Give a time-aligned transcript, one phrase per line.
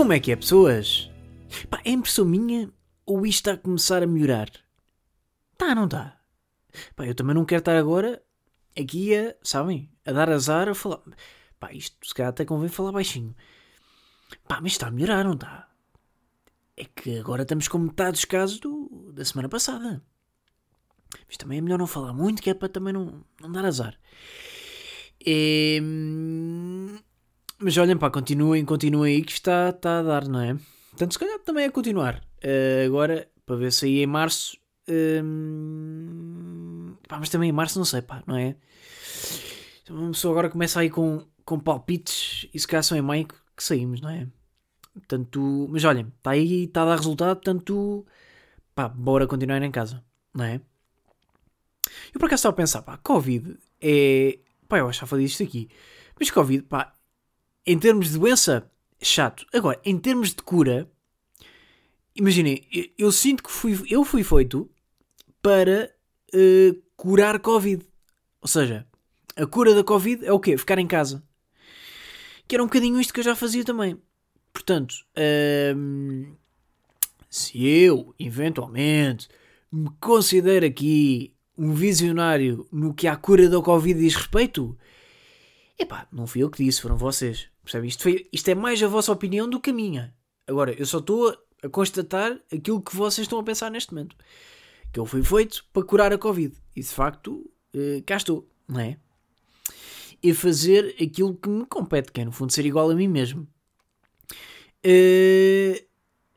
[0.00, 1.10] Como é que é, pessoas?
[1.68, 2.72] Pá, é impressão minha
[3.04, 4.50] ou isto está a começar a melhorar?
[5.58, 6.18] Tá, não está?
[6.96, 8.22] Pá, eu também não quero estar agora
[8.74, 11.02] aqui a, sabem, a dar azar a falar.
[11.58, 13.36] Pá, isto se calhar até convém falar baixinho.
[14.48, 15.68] Pá, mas está a melhorar, não está?
[16.78, 20.02] É que agora estamos com metade dos casos do, da semana passada.
[21.28, 24.00] Mas também é melhor não falar muito, que é para também não, não dar azar.
[25.20, 25.78] E,
[27.60, 30.56] mas olhem, pá, continuem, continuem aí que está, está a dar, não é?
[30.90, 32.22] Portanto, se calhar também é continuar.
[32.42, 34.56] Uh, agora, para ver se aí em março.
[34.88, 35.22] Uh,
[37.06, 38.56] pá, mas também em março não sei, pá, não é?
[39.88, 43.36] Uma pessoa agora começa aí com, com palpites e se calhar só em maio que
[43.62, 44.26] saímos, não é?
[44.94, 48.06] Portanto, mas olhem, está aí, está a dar resultado, portanto,
[48.74, 50.02] pá, bora continuar em casa,
[50.34, 50.60] não é?
[52.12, 54.38] Eu por acaso estava a pensar, pá, Covid é.
[54.68, 55.68] Pá, eu acho que já falei disto aqui.
[56.18, 56.92] Mas Covid, pá,
[57.66, 58.70] em termos de doença,
[59.02, 59.46] chato.
[59.52, 60.90] Agora, em termos de cura,
[62.14, 64.70] imaginem, eu, eu, sinto que fui, eu fui feito
[65.42, 65.92] para
[66.34, 67.86] uh, curar Covid.
[68.40, 68.86] Ou seja,
[69.36, 70.56] a cura da Covid é o quê?
[70.56, 71.22] Ficar em casa.
[72.46, 73.96] Que era um bocadinho isto que eu já fazia também.
[74.52, 76.34] Portanto, ehm,
[77.28, 79.28] se eu, eventualmente,
[79.70, 84.76] me considero aqui um visionário no que à cura da Covid diz respeito,
[85.82, 87.48] epá, não fui eu que disse, foram vocês.
[87.62, 87.88] Percebe?
[87.88, 90.14] Isto, foi, isto é mais a vossa opinião do que a minha.
[90.46, 94.16] Agora, eu só estou a, constatar aquilo que vocês estão a pensar neste momento.
[94.92, 96.56] Que eu fui feito para curar a Covid.
[96.74, 98.96] E de facto, uh, cá estou, não é?
[100.22, 103.46] E fazer aquilo que me compete, que é no fundo ser igual a mim mesmo.
[104.84, 105.76] Uh,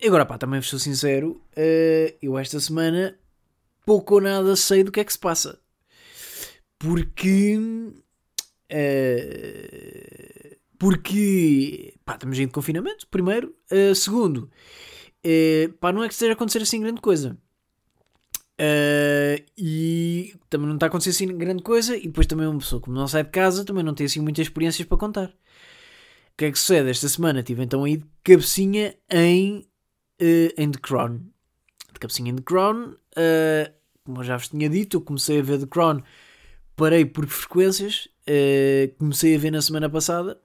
[0.05, 3.17] agora, pá, também vos sou sincero, uh, eu esta semana
[3.85, 5.59] pouco ou nada sei do que é que se passa.
[6.77, 7.57] Porque.
[8.73, 11.93] Uh, porque.
[12.03, 13.55] Pá, estamos em confinamento, primeiro.
[13.71, 14.49] Uh, segundo,
[15.25, 17.37] uh, pá, não é que esteja a acontecer assim grande coisa.
[19.57, 21.95] e também não está a acontecer assim grande coisa.
[21.95, 24.47] E depois também uma pessoa, como não sai de casa, também não tem assim muitas
[24.47, 25.27] experiências para contar.
[25.27, 26.89] O que é que sucede?
[26.89, 29.67] Esta semana tive então aí de cabecinha em,
[30.57, 31.33] em The Crown
[31.93, 32.95] de cabecinha em The Crown.
[33.15, 33.73] Uh,
[34.03, 36.01] como eu já vos tinha dito, eu comecei a ver The Crown,
[36.75, 40.39] parei por frequências, uh, comecei a ver na semana passada.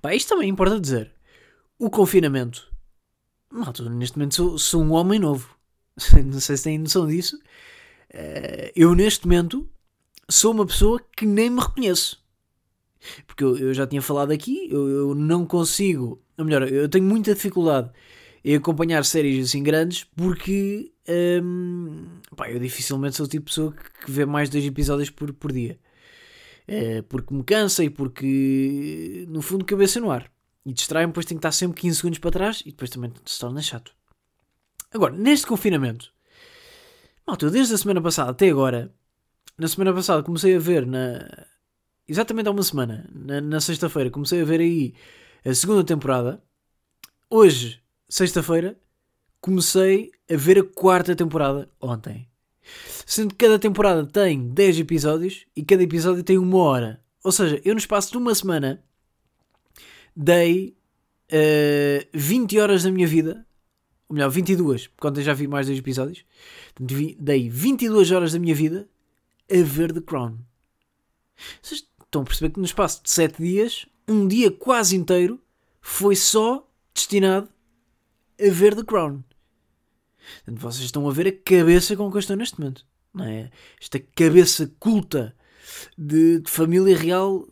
[0.00, 1.12] Pá, isto também importa dizer.
[1.78, 2.70] O confinamento.
[3.50, 5.56] Malta, neste momento sou, sou, um homem novo.
[6.24, 7.36] Não sei se têm noção disso.
[8.12, 9.68] Uh, eu, neste momento,
[10.28, 12.24] sou uma pessoa que nem me reconheço.
[13.26, 16.20] Porque eu, eu já tinha falado aqui, eu, eu não consigo.
[16.36, 17.90] Ou melhor, eu tenho muita dificuldade
[18.44, 20.92] em acompanhar séries assim grandes porque
[21.42, 22.04] hum,
[22.36, 23.74] pá, eu dificilmente sou o tipo de pessoa
[24.04, 25.78] que vê mais dois episódios por, por dia.
[26.66, 30.30] É, porque me cansa e porque, no fundo, cabeça no ar.
[30.64, 33.38] E distrai-me, depois tenho que estar sempre 15 segundos para trás e depois também se
[33.38, 33.92] torna chato.
[34.92, 36.12] Agora, neste confinamento,
[37.26, 38.92] malta, eu desde a semana passada até agora,
[39.56, 41.46] na semana passada comecei a ver na.
[42.08, 44.94] Exatamente há uma semana, na, na sexta-feira, comecei a ver aí
[45.44, 46.42] a segunda temporada.
[47.30, 48.78] Hoje sexta-feira,
[49.40, 52.28] comecei a ver a quarta temporada ontem.
[53.04, 57.00] Sendo que cada temporada tem 10 episódios e cada episódio tem uma hora.
[57.22, 58.82] Ou seja, eu no espaço de uma semana
[60.14, 60.76] dei
[61.26, 63.46] uh, eh, 20 horas da minha vida,
[64.08, 66.24] ou melhor, 22, porque ontem já vi mais dois episódios.
[67.18, 68.88] Dei 22 horas da minha vida
[69.50, 70.38] a ver The Crown.
[71.60, 75.40] Vocês estão a perceber que no espaço de 7 dias, um dia quase inteiro
[75.80, 77.48] foi só destinado
[78.40, 79.22] a ver The Crown.
[80.44, 82.84] Portanto, vocês estão a ver a cabeça com que eu estou neste momento.
[83.12, 83.50] Não é?
[83.80, 85.34] Esta cabeça culta
[85.96, 87.46] de, de família real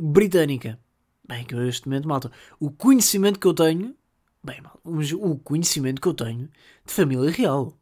[0.00, 0.78] britânica.
[1.26, 2.30] Bem, que eu neste momento, malta,
[2.60, 3.94] o conhecimento que eu tenho,
[4.42, 6.48] bem, mal, o conhecimento que eu tenho
[6.84, 7.76] de família real.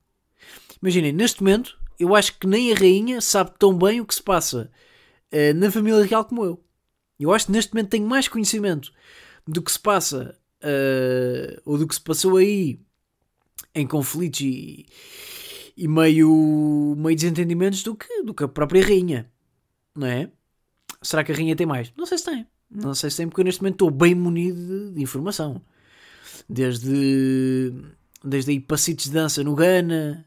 [0.80, 4.22] Imaginem, neste momento, eu acho que nem a rainha sabe tão bem o que se
[4.22, 4.70] passa
[5.32, 6.64] uh, na família real como eu.
[7.18, 8.92] Eu acho que neste momento tenho mais conhecimento
[9.46, 12.80] do que se passa uh, ou do que se passou aí
[13.74, 14.86] em conflitos e,
[15.76, 19.30] e meio, meio desentendimentos do que, do que a própria rainha,
[19.94, 20.30] não é?
[21.02, 21.92] Será que a rainha tem mais?
[21.96, 22.46] Não sei se tem.
[22.70, 25.60] Não sei se tem, porque eu neste momento estou bem munido de, de informação.
[26.48, 27.72] Desde,
[28.24, 30.24] desde aí passitos de dança no Ghana,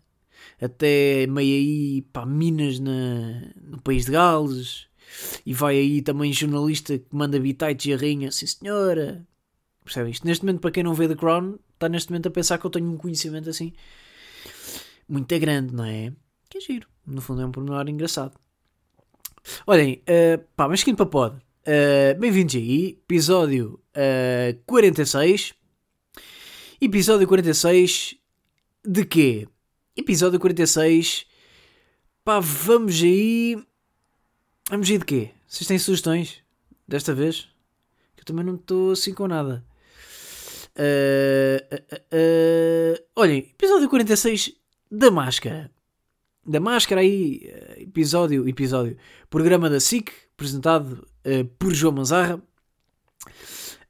[0.62, 4.88] até meio aí para Minas na, no país de Gales,
[5.46, 9.28] e vai aí também jornalista que manda bitites e a rainha, sim senhora,
[9.88, 10.28] Percebem isto?
[10.28, 12.72] Neste momento, para quem não vê The Crown, está neste momento a pensar que eu
[12.72, 13.72] tenho um conhecimento assim
[15.08, 16.12] muito grande, não é?
[16.50, 16.88] Que é giro.
[17.06, 18.38] No fundo é um pormenor engraçado.
[19.66, 21.38] Olhem, uh, pá, mas seguindo para pod.
[21.38, 25.54] Uh, Bem-vindos aí, episódio uh, 46.
[26.82, 28.16] Episódio 46
[28.86, 29.48] de quê?
[29.96, 31.26] Episódio 46.
[32.24, 33.56] Pá, vamos aí.
[34.70, 35.32] Vamos aí de quê?
[35.48, 36.42] Vocês têm sugestões
[36.88, 37.48] desta vez?
[38.16, 39.64] Que eu também não estou assim com nada.
[40.78, 44.54] Uh, uh, uh, olhem, episódio 46
[44.92, 45.72] da Máscara.
[46.46, 48.96] Da Máscara aí, episódio, episódio,
[49.30, 51.06] programa da SIC, apresentado
[51.60, 52.42] por João Manzarra.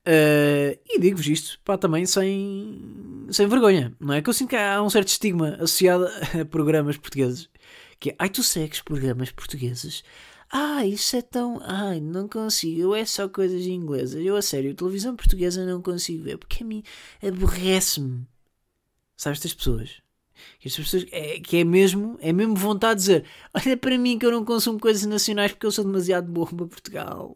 [0.07, 4.23] e digo-vos isto, pá, também sem, sem vergonha, não é?
[4.23, 6.07] Que eu sinto que há um certo estigma associado
[6.41, 7.47] a programas portugueses.
[7.99, 10.03] Que é, ai, tu segues programas portugueses?
[10.49, 11.59] Ah, isso é tão.
[11.61, 12.95] Ai, não consigo.
[12.95, 14.23] É só coisas inglesas.
[14.25, 16.83] Eu, a sério, televisão portuguesa não consigo ver porque a mim
[17.21, 18.25] aborrece-me.
[19.15, 20.01] Sabes estas pessoas?
[20.63, 24.25] Estas pessoas é, que é mesmo, é mesmo vontade de dizer: Olha para mim que
[24.25, 27.35] eu não consumo coisas nacionais porque eu sou demasiado bom para Portugal.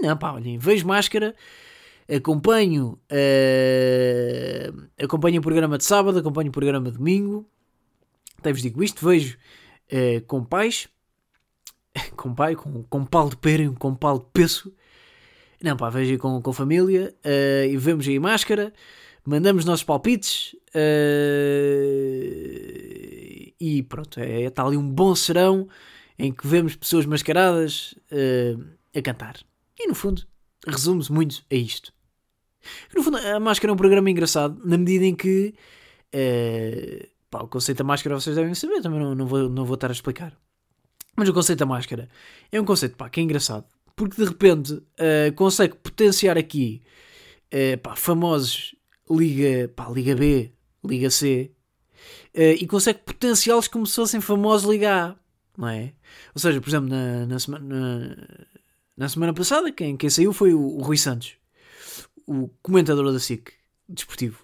[0.00, 1.34] Não, pá, olhem, vejo máscara,
[2.08, 7.46] acompanho, uh, acompanho o programa de sábado, acompanho o programa de domingo.
[8.38, 9.36] Até vos digo isto, vejo
[9.92, 10.88] uh, com pais
[12.16, 14.72] com pai, com, com pau de pera com pau de peso.
[15.62, 18.72] Não, pá, vejo aí com, com família uh, e vemos aí máscara,
[19.26, 20.78] mandamos nossos palpites uh,
[23.60, 25.68] e pronto, é, está ali um bom serão
[26.18, 28.64] em que vemos pessoas mascaradas uh,
[28.96, 29.36] a cantar.
[29.78, 30.26] E no fundo,
[30.66, 31.92] resume-se muito a isto.
[32.94, 35.54] No fundo, a máscara é um programa engraçado na medida em que
[37.30, 39.88] pá, o conceito da máscara vocês devem saber, também não, não, vou, não vou estar
[39.88, 40.36] a explicar.
[41.20, 42.08] Mas o conceito da máscara
[42.50, 43.66] é um conceito pá, que é engraçado.
[43.94, 46.80] Porque de repente uh, consegue potenciar aqui
[47.52, 48.74] uh, pá, famosos
[49.10, 50.50] Liga, pá, Liga B,
[50.82, 51.52] Liga C,
[52.34, 55.16] uh, e consegue potenciá-los como se fossem famosos Liga A,
[55.58, 55.92] não é?
[56.34, 58.16] Ou seja, por exemplo, na, na, semana, na,
[58.96, 61.34] na semana passada, quem, quem saiu foi o, o, Rui Santos,
[62.26, 63.52] o comentador da SIC,
[63.86, 64.42] desportivo.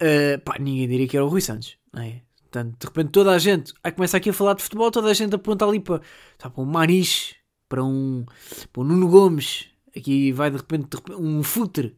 [0.00, 2.22] Uh, pá, ninguém diria que era o Rui Santos, não é?
[2.58, 5.14] Portanto, de repente toda a gente aí começa aqui a falar de futebol, toda a
[5.14, 6.00] gente aponta ali para,
[6.38, 7.36] sabe, para um Maniche,
[7.68, 8.26] para um,
[8.72, 9.66] para um Nuno Gomes,
[9.96, 11.96] aqui vai de repente, de repente um Futre,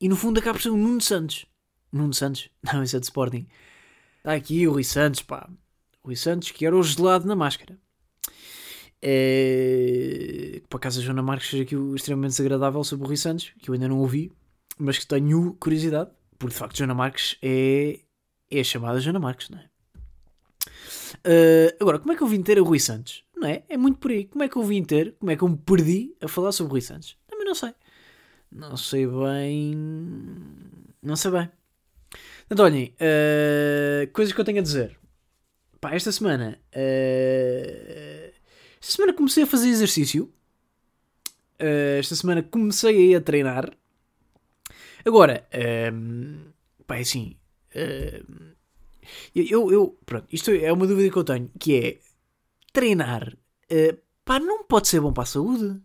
[0.00, 1.46] e no fundo acaba por ser um Nuno Santos.
[1.92, 2.48] Nuno Santos?
[2.62, 3.46] Não, isso é de Sporting.
[4.18, 5.48] Está aqui o Rui Santos, pá.
[6.02, 7.76] O Rui Santos, que era o gelado na máscara.
[9.02, 10.62] É...
[10.68, 13.70] Por acaso a Joana Marques fez aqui o extremamente desagradável sobre o Rui Santos, que
[13.70, 14.32] eu ainda não ouvi,
[14.78, 18.00] mas que tenho curiosidade, porque de facto Joana Marques é
[18.50, 19.68] é a chamada Joana Marques, não é?
[21.24, 23.24] Uh, agora, como é que eu vim ter o Rui Santos?
[23.36, 23.62] Não é?
[23.68, 24.24] É muito por aí.
[24.24, 25.14] Como é que eu vim ter?
[25.18, 27.16] Como é que eu me perdi a falar sobre o Rui Santos?
[27.28, 27.74] Também não sei.
[28.50, 29.74] Não sei bem.
[31.02, 31.50] Não sei bem.
[32.50, 34.98] Então, olhem, uh, coisas que eu tenho a dizer.
[35.80, 36.58] Pá, esta semana.
[36.74, 38.32] Uh,
[38.80, 40.32] esta semana comecei a fazer exercício.
[41.60, 43.72] Uh, esta semana comecei a, a treinar.
[45.04, 45.46] Agora,
[45.92, 46.38] um,
[46.86, 47.36] pá, é assim,
[47.74, 48.54] Uh,
[49.34, 51.98] eu, eu, pronto, isto é uma dúvida que eu tenho, que é
[52.72, 53.36] treinar,
[53.70, 55.80] uh, pá, não pode ser bom para a saúde.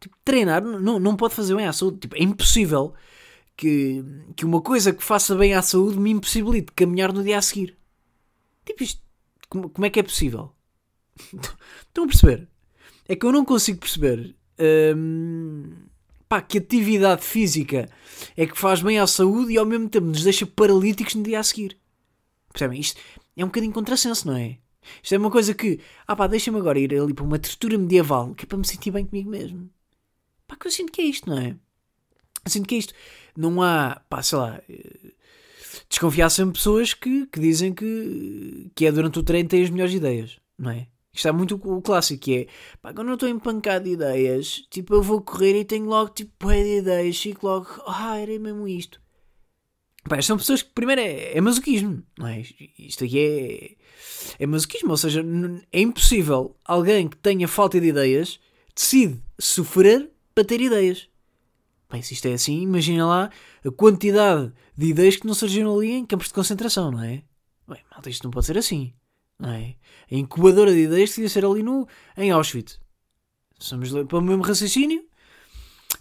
[0.00, 1.98] Tipo, treinar não, não pode fazer bem à saúde.
[1.98, 2.94] Tipo, é impossível
[3.56, 4.04] que,
[4.36, 7.76] que uma coisa que faça bem à saúde me impossibilite caminhar no dia a seguir.
[8.64, 9.02] Tipo, isto,
[9.48, 10.54] como, como é que é possível?
[11.88, 12.48] Estão a perceber?
[13.08, 14.36] É que eu não consigo perceber.
[16.28, 17.88] Pá, que atividade física
[18.36, 21.40] é que faz bem à saúde e ao mesmo tempo nos deixa paralíticos no dia
[21.40, 21.78] a seguir.
[22.52, 22.80] Percebem?
[22.80, 23.00] Isto
[23.36, 24.58] é um bocadinho contrassenso, não é?
[25.02, 28.34] Isto é uma coisa que, ah pá, deixa-me agora ir ali para uma tortura medieval
[28.34, 29.70] que é para me sentir bem comigo mesmo.
[30.46, 31.56] Pá, que eu sinto que é isto, não é?
[32.44, 32.94] Eu sinto que é isto.
[33.36, 35.12] Não há, pá, sei lá, eh,
[35.88, 39.94] desconfiar sempre pessoas que, que dizem que, que é durante o treino tem as melhores
[39.94, 40.88] ideias, não é?
[41.18, 42.46] Isto é muito o clássico, que é
[42.80, 46.46] pá, quando eu estou empancado de ideias, tipo, eu vou correr e tenho logo tipo
[46.46, 49.00] de ideias, fico logo, ah, era mesmo isto.
[50.08, 52.44] Pá, são pessoas que primeiro é, é masoquismo, não é?
[52.78, 55.24] Isto aqui é, é masoquismo, ou seja,
[55.72, 58.38] é impossível alguém que tenha falta de ideias
[58.72, 61.08] decide sofrer para ter ideias.
[61.90, 63.30] Bem, se isto é assim, imagina lá
[63.66, 67.24] a quantidade de ideias que não surgiram ali em campos de concentração, não é?
[67.66, 68.94] Bem, malta, isto não pode ser assim.
[69.38, 69.76] Não é?
[70.10, 72.80] A incubadora de ideias devia ser ali no, em Auschwitz.
[73.58, 75.06] Somos para o mesmo raciocínio.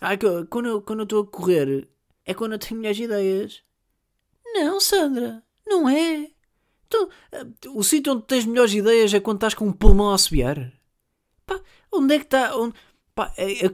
[0.02, 0.18] Ah,
[0.50, 1.88] quando eu, quando eu estou a correr
[2.28, 3.64] é quando eu tenho melhores ideias.
[4.46, 6.30] Não, Sandra, não é.
[6.90, 7.10] Tu,
[7.74, 10.74] o sítio onde tens melhores ideias é quando estás com um pulmão a assobiar.
[11.46, 11.60] Pá,
[11.92, 12.56] onde é que está?
[12.56, 12.76] Onde...
[13.16, 13.70] Pá, é, é,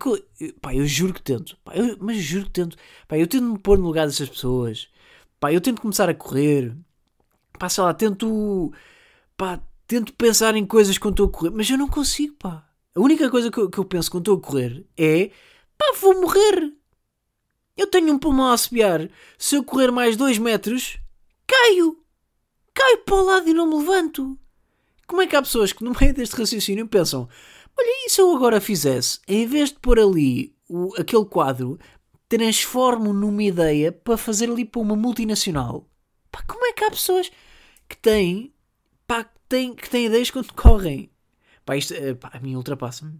[0.62, 1.58] pá, eu juro que tento.
[1.64, 2.78] Pá, eu, mas juro que tento.
[3.08, 4.88] Pá, eu tento me pôr no lugar dessas pessoas.
[5.40, 6.76] Pá, eu tento começar a correr.
[7.60, 8.72] Pá, sei lá, tento
[9.38, 12.68] pá, tento pensar em coisas quando estou a correr, mas eu não consigo, pá.
[12.96, 15.32] A única coisa que eu, que eu penso quando estou a correr é,
[15.78, 16.74] pá, vou morrer.
[17.76, 19.10] Eu tenho um pulmão a assobiar.
[19.38, 21.00] Se eu correr mais dois metros,
[21.48, 21.98] caio.
[22.74, 24.38] Caio para o lado e não me levanto.
[25.08, 27.28] Como é que há pessoas que no meio deste raciocínio pensam
[27.78, 31.80] olha, e se eu agora fizesse, em vez de pôr ali o, aquele quadro,
[32.30, 35.88] transformo numa ideia para fazer ali para uma multinacional?
[36.32, 37.32] Pá, como é que há pessoas
[37.88, 38.54] que têm,
[39.08, 41.10] pá, que têm, que têm ideias quando correm?
[41.66, 43.20] Pá, isto, eh, pá, a mim ultrapassa-me.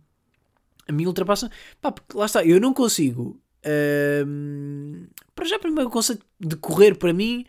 [0.88, 1.50] A mim ultrapassa
[1.82, 3.40] Pá, porque lá está, eu não consigo.
[3.66, 7.46] Uh, para já, primeiro, o conceito de correr para mim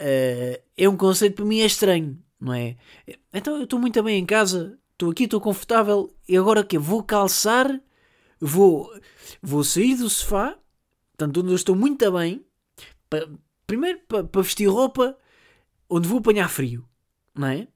[0.00, 2.76] uh, é um conceito para mim é estranho, não é?
[3.32, 7.02] Então eu estou muito bem em casa, estou aqui, estou confortável, e agora que Vou
[7.02, 7.68] calçar,
[8.40, 8.90] vou,
[9.42, 10.56] vou sair do sofá,
[11.12, 12.44] portanto, onde eu estou muito bem,
[13.66, 15.16] primeiro para, para vestir roupa
[15.90, 16.88] onde vou apanhar frio,
[17.34, 17.68] não é?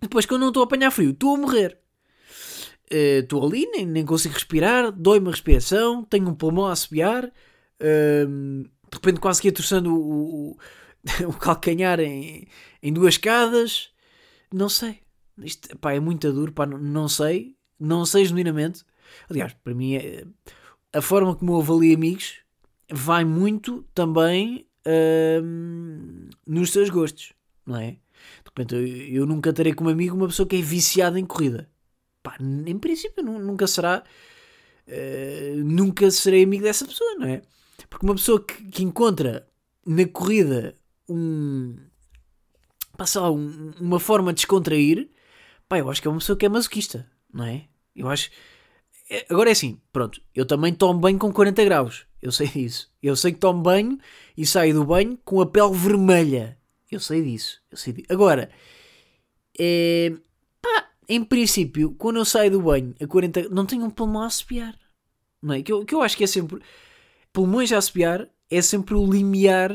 [0.00, 1.78] Depois, quando não estou a apanhar frio, estou a morrer.
[2.90, 7.24] Estou uh, ali, nem, nem consigo respirar, dói-me a respiração, tenho um pulmão a assobiar,
[7.24, 10.58] uh, de repente quase que ia torçando o, o,
[11.28, 12.46] o calcanhar em,
[12.82, 13.90] em duas escadas.
[14.52, 15.00] Não sei.
[15.38, 17.56] Isto pá, é muito duro, pá, não, não sei.
[17.78, 18.84] Não sei genuinamente.
[19.28, 20.24] Aliás, para mim, é,
[20.92, 22.38] a forma como eu avalio amigos
[22.90, 27.32] vai muito também uh, nos seus gostos,
[27.66, 27.96] não é?
[28.42, 31.68] De repente, eu, eu, nunca terei como amigo uma pessoa que é viciada em corrida.
[32.22, 34.02] Pá, em princípio, nunca será.
[34.86, 37.42] Uh, nunca serei amigo dessa pessoa, não é?
[37.88, 39.46] Porque uma pessoa que, que encontra
[39.86, 40.74] na corrida
[41.08, 41.76] um.
[42.96, 45.10] Pá, lá, um, uma forma de descontrair,
[45.68, 47.66] pá, eu acho que é uma pessoa que é masoquista, não é?
[47.94, 48.30] Eu acho.
[49.10, 52.06] É, agora é assim, pronto, eu também tomo banho com 40 graus.
[52.22, 52.90] Eu sei disso.
[53.02, 53.98] Eu sei que tomo banho
[54.36, 56.58] e saio do banho com a pele vermelha.
[56.94, 57.60] Eu sei disso.
[57.70, 58.06] Eu sei disso.
[58.10, 58.50] Agora,
[59.58, 60.12] é,
[60.60, 64.26] pá, em princípio, quando eu saio do banho a 40 não tenho um pulmão a
[64.26, 64.78] assobiar.
[65.42, 65.62] Não é?
[65.62, 66.62] Que eu, que eu acho que é sempre.
[67.32, 69.72] Pulmões a assobiar é sempre o limiar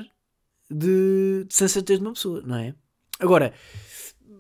[0.70, 2.74] de, de sensatez de uma pessoa, não é?
[3.20, 3.54] Agora,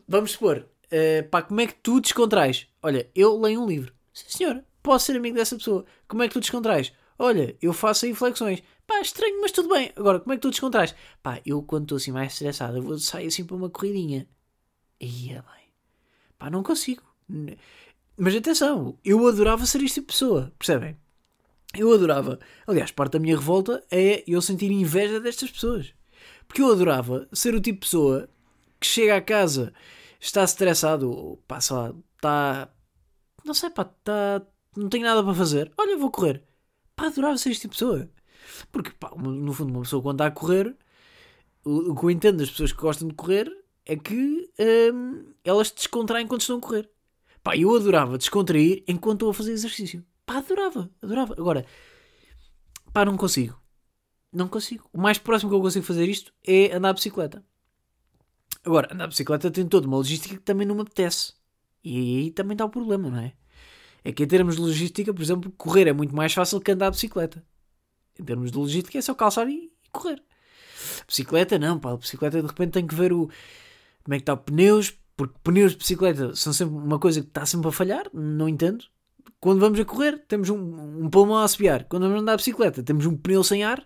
[0.07, 2.67] vamos supor, uh, pá, como é que tu descontrais?
[2.81, 3.93] Olha, eu leio um livro.
[4.13, 5.85] Sim, senhora, posso ser amigo dessa pessoa.
[6.07, 6.93] Como é que tu descontrais?
[7.19, 8.63] Olha, eu faço aí flexões.
[8.87, 9.91] Pá, estranho, mas tudo bem.
[9.97, 10.95] Agora, como é que tu descontrais?
[11.21, 14.25] Pá, eu quando estou assim mais estressado, eu vou sair assim para uma corridinha.
[15.01, 15.73] Ia bem.
[16.37, 17.03] Pá, não consigo.
[18.17, 20.97] Mas atenção, eu adorava ser este tipo de pessoa, percebem?
[21.77, 22.39] Eu adorava.
[22.65, 25.93] Aliás, parte da minha revolta é eu sentir inveja destas pessoas.
[26.47, 28.29] Porque eu adorava ser o tipo de pessoa
[28.79, 29.73] que chega a casa,
[30.19, 32.69] está estressado, pá, sei lá, está.
[33.45, 34.41] Não sei, pá, está.
[34.75, 35.71] Não tenho nada para fazer.
[35.77, 36.48] Olha, vou correr
[36.99, 38.09] pá, adorava ser este tipo de pessoa.
[38.71, 40.75] Porque, pá, no fundo, uma pessoa quando está a correr,
[41.63, 43.49] o, que eu entendo das pessoas que gostam de correr
[43.85, 44.51] é que
[44.93, 46.89] hum, elas descontraem quando estão a correr.
[47.41, 50.05] Pá, eu adorava descontrair enquanto estou a fazer exercício.
[50.25, 51.33] Pá, adorava, adorava.
[51.37, 51.65] Agora,
[52.91, 53.59] pá, não consigo.
[54.31, 54.87] Não consigo.
[54.93, 57.43] O mais próximo que eu consigo fazer isto é andar de bicicleta.
[58.63, 61.33] Agora, andar de bicicleta tem toda uma logística que também não me apetece.
[61.83, 63.33] E aí também está o problema, não é?
[64.03, 66.89] É que em termos de logística, por exemplo, correr é muito mais fácil que andar
[66.89, 67.43] de bicicleta.
[68.19, 70.21] Em termos de logística é só calçar e, e correr.
[71.07, 73.29] Bicicleta não, pá, bicicleta de repente tem que ver o
[74.03, 77.27] como é que está os pneus, porque pneus de bicicleta são sempre uma coisa que
[77.27, 78.85] está sempre a falhar, não entendo.
[79.39, 81.85] Quando vamos a correr, temos um, um pulmão a assobiar.
[81.85, 83.85] Quando vamos andar de bicicleta, temos um pneu sem ar,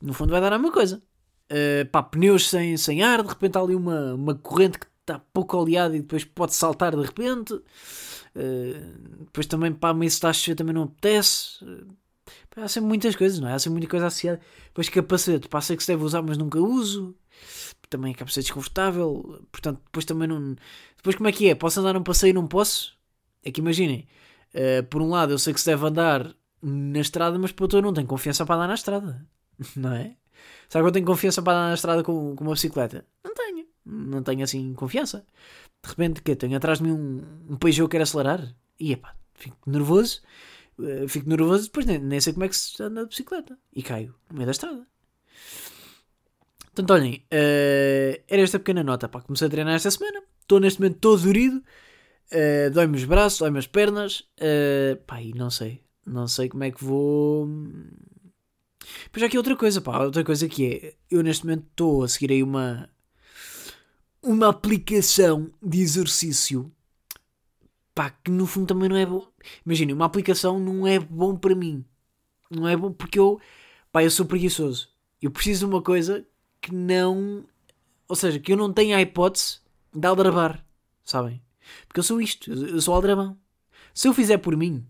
[0.00, 1.02] no fundo vai dar a mesma coisa.
[1.50, 5.18] Uh, pá, pneus sem, sem ar, de repente há ali uma, uma corrente que está
[5.32, 7.52] pouco oleada e depois pode saltar de repente.
[7.54, 11.64] Uh, depois também, pá, meio se está a chover também não apetece.
[11.64, 11.86] Uh,
[12.56, 13.54] há sempre muitas coisas, não é?
[13.54, 14.40] Há sempre muita coisa associada.
[14.66, 17.14] Depois capacete, pá, sei que se deve usar, mas nunca uso.
[17.90, 19.44] Também acaba ser desconfortável.
[19.52, 20.56] Portanto, depois também não.
[20.96, 21.54] Depois como é que é?
[21.54, 22.96] Posso andar num passeio e não posso?
[23.44, 24.06] É que imaginem.
[24.54, 27.78] Uh, por um lado, eu sei que se deve andar na estrada, mas por outro,
[27.78, 29.26] eu não tenho confiança para andar na estrada.
[29.76, 30.16] Não é?
[30.68, 33.04] Sabe que eu tenho confiança para andar na estrada com, com uma bicicleta?
[33.24, 33.61] Não tenho.
[33.84, 35.24] Não tenho assim confiança.
[35.82, 38.54] De repente, que tenho atrás de mim um, um que quer acelerar.
[38.78, 40.22] E epá, fico nervoso.
[40.78, 43.58] Uh, fico nervoso depois nem, nem, sei como é que se anda de bicicleta.
[43.74, 44.86] E caio no meio da estrada.
[46.74, 49.08] Portanto, olhem, uh, era esta pequena nota.
[49.08, 50.22] Pá, comecei a treinar esta semana.
[50.40, 51.62] Estou neste momento todo dorido.
[52.32, 54.20] Uh, dói-me os braços, dói-me as pernas.
[54.38, 55.82] Uh, pá, e não sei.
[56.06, 57.48] Não sei como é que vou.
[59.12, 60.02] Pois aqui outra coisa, pá.
[60.04, 60.94] Outra coisa que é.
[61.10, 62.88] Eu neste momento estou a seguir aí uma
[64.22, 66.72] uma aplicação de exercício
[67.94, 69.26] pá, que no fundo também não é bom.
[69.64, 71.84] Imagina, uma aplicação não é bom para mim.
[72.50, 73.40] Não é bom porque eu,
[73.90, 74.88] pá, eu sou preguiçoso.
[75.20, 76.26] Eu preciso de uma coisa
[76.60, 77.44] que não.
[78.08, 79.60] Ou seja, que eu não tenho a hipótese
[79.94, 80.64] de aldrabar.
[81.04, 81.42] Sabem?
[81.86, 82.52] Porque eu sou isto.
[82.52, 83.36] Eu sou aldrabão.
[83.94, 84.86] Se eu fizer por mim,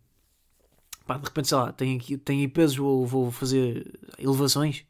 [1.06, 4.84] pá, de repente, sei lá, tenho, aqui, tenho pesos, vou, vou fazer elevações.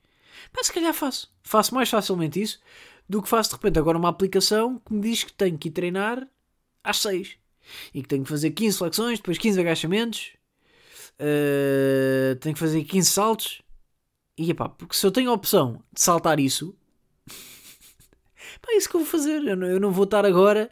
[0.52, 1.32] Pá, se calhar faço.
[1.42, 2.60] Faço mais facilmente isso
[3.08, 5.72] do que faço de repente agora uma aplicação que me diz que tenho que ir
[5.72, 6.26] treinar
[6.82, 7.36] às 6
[7.94, 10.32] e que tenho que fazer 15 flexões, depois 15 agachamentos,
[11.20, 13.62] uh, tenho que fazer 15 saltos.
[14.36, 16.74] E pá, porque se eu tenho a opção de saltar isso,
[18.60, 19.42] pá, é isso que eu vou fazer.
[19.46, 20.70] Eu não, eu não vou estar agora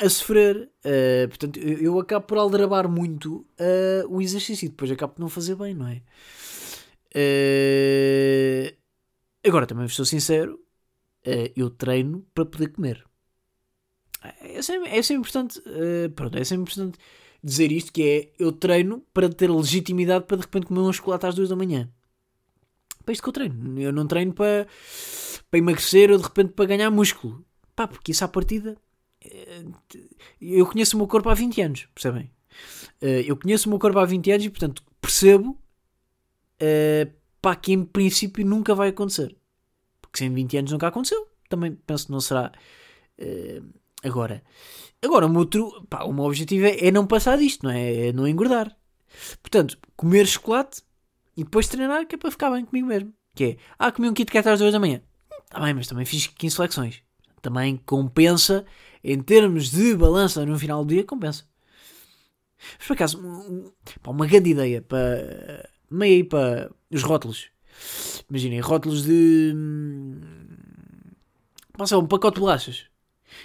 [0.00, 0.68] a sofrer.
[0.84, 5.20] Uh, portanto, eu, eu, acabo por aldrabar muito uh, o exercício e depois acabo por
[5.20, 6.02] não fazer bem, não é?
[7.14, 8.76] Uh,
[9.46, 10.60] agora também sou sincero,
[11.54, 13.04] eu treino para poder comer.
[14.40, 15.62] É sempre, é sempre importante,
[16.14, 16.98] pronto, é sempre importante
[17.42, 21.26] dizer isto que é eu treino para ter legitimidade para de repente comer um chocolate
[21.26, 21.88] às duas da manhã.
[23.04, 23.80] Para isto que eu treino.
[23.80, 24.66] Eu não treino para,
[25.50, 27.44] para emagrecer ou de repente para ganhar músculo.
[27.74, 28.76] Pá, porque isso à partida
[30.40, 32.30] eu conheço o meu corpo há 20 anos, percebem?
[33.00, 35.50] Eh, eu conheço o meu corpo há 20 anos e, portanto, percebo
[36.62, 39.36] uh, pá, que em princípio nunca vai acontecer.
[40.18, 42.52] Se em 20 anos nunca aconteceu, também penso que não será
[43.20, 44.42] uh, agora.
[45.02, 45.46] Agora, o meu,
[45.88, 48.08] pá, o meu objetivo é, é, não passar disto, não é?
[48.08, 48.74] é não engordar.
[49.42, 50.82] Portanto, comer chocolate
[51.36, 53.12] e depois treinar, que é para ficar bem comigo mesmo.
[53.34, 55.02] Que é, ah, comi um Kit Kat às 2 da manhã.
[55.44, 57.02] Está bem, mas também fiz 15 flexões.
[57.42, 58.64] Também compensa
[59.04, 61.44] em termos de balança no final do dia, compensa.
[62.78, 63.20] Mas por acaso,
[64.06, 67.50] uma grande ideia para meio aí para os rótulos.
[68.28, 69.54] Imaginem, rótulos de.
[71.76, 72.84] Passa um pacote de bolachas.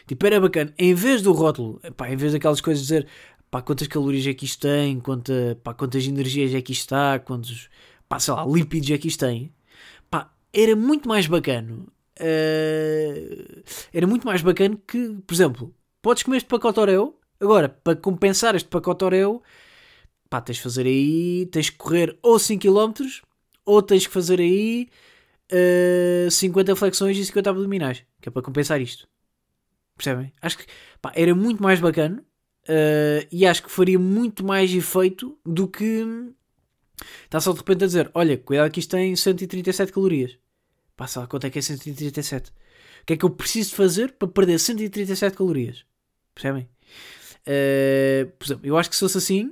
[0.07, 0.73] Tipo, era bacana.
[0.77, 3.07] Em vez do rótulo, pá, em vez daquelas coisas de dizer
[3.49, 7.19] pá, quantas calorias é que isto tem, quanta, pá, quantas energias é que isto está,
[7.19, 7.69] quantos
[8.07, 9.53] pá, sei lá, lípidos é que isto tem,
[10.09, 11.85] pá, era muito mais bacana
[12.21, 17.95] uh, era muito mais bacana que, por exemplo, podes comer este pacote Oreo, agora, para
[17.95, 19.41] compensar este pacote Oreo,
[20.29, 23.05] pá, tens de fazer aí, tens que correr ou 5 km,
[23.65, 24.89] ou tens que fazer aí
[25.51, 29.07] uh, eh, 50 flexões e 50 abdominais, que é para compensar isto.
[29.95, 30.31] Percebem?
[30.41, 30.65] Acho que
[31.01, 32.23] pá, era muito mais bacana
[32.63, 36.33] uh, e acho que faria muito mais efeito do que
[37.23, 40.37] está só de repente a dizer: Olha, cuidado que isto tem 137 calorias.
[40.95, 42.51] Passa lá, quanto é que é 137?
[42.51, 45.85] O que é que eu preciso fazer para perder 137 calorias?
[46.33, 46.69] Percebem?
[47.41, 49.45] Uh, por exemplo, eu acho que se fosse assim,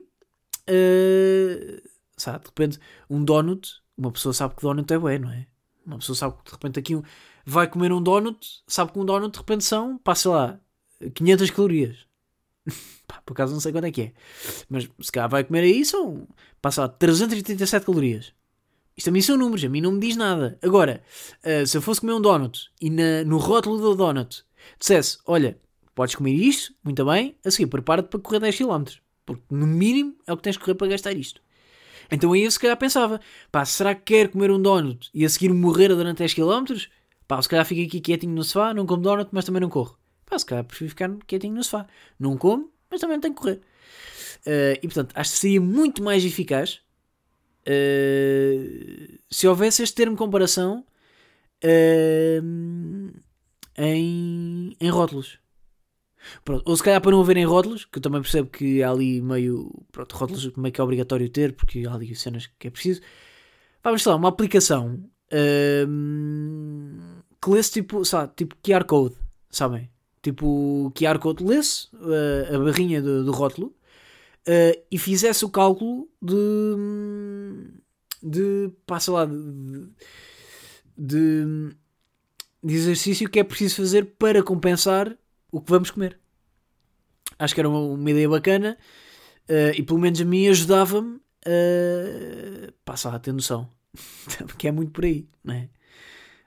[0.70, 5.46] uh, sabe, de repente, um donut, uma pessoa sabe que donut é bom, não é?
[5.86, 7.04] Uma pessoa sabe que de repente aqui um,
[7.46, 10.60] vai comer um donut, sabe que um donut de repente são, passa lá,
[11.14, 11.98] 500 calorias.
[13.08, 14.14] Pá, por acaso não sei quanto é que é.
[14.70, 16.28] Mas se calhar vai comer aí, são,
[16.62, 18.34] passa lá, 337 calorias.
[18.96, 20.58] Isto a mim são números, a mim não me diz nada.
[20.62, 21.02] Agora,
[21.44, 24.44] uh, se eu fosse comer um donut e na, no rótulo do donut
[24.78, 25.58] dissesse: Olha,
[25.96, 28.84] podes comer isto, muito bem, a seguir prepara-te para correr 10 km.
[29.26, 31.42] Porque no mínimo é o que tens de correr para gastar isto.
[32.12, 33.20] Então aí eu se calhar pensava:
[33.52, 36.88] pá, será que quero comer um donut e a seguir morrer durante 10 km?
[37.28, 39.98] Pá, se calhar fico aqui quietinho no sofá, não como donut, mas também não corro.
[40.26, 41.86] Pá, se calhar prefiro ficar quietinho no sofá.
[42.20, 43.62] Não como, mas também tenho que correr.
[44.46, 46.82] Uh, e portanto, acho que seria muito mais eficaz
[47.70, 50.84] Uh, se houvesse este termo de comparação
[51.64, 53.12] uh,
[53.78, 55.38] em, em rótulos.
[56.44, 58.92] Pronto, ou se calhar para não haver em rótulos, que eu também percebo que há
[58.92, 59.72] ali meio.
[59.92, 63.02] Pronto, rótulos meio que é obrigatório ter, porque há ali cenas que é preciso.
[63.84, 65.00] Vamos lá, uma aplicação
[65.32, 69.16] uh, que lê-se tipo, sabe, tipo QR Code,
[69.50, 69.90] sabem?
[70.22, 73.68] Tipo QR Code lê-se uh, a barrinha do, do rótulo
[74.48, 76.76] uh, e fizesse o cálculo de.
[78.22, 78.72] de.
[78.86, 79.26] passa lá.
[79.26, 79.90] de,
[80.98, 81.70] de,
[82.62, 85.16] de exercício que é preciso fazer para compensar
[85.52, 86.20] o que vamos comer.
[87.38, 88.78] Acho que era uma, uma ideia bacana
[89.50, 92.72] uh, e pelo menos a mim ajudava-me a.
[92.84, 93.70] passa lá, a ter noção.
[94.46, 95.70] Porque é muito por aí, não é?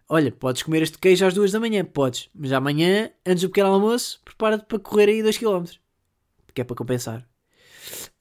[0.08, 3.70] Olha, podes comer este queijo às duas da manhã, podes, mas amanhã, antes do pequeno
[3.70, 5.78] almoço, prepara-te para correr aí 2km,
[6.46, 7.26] porque é para compensar.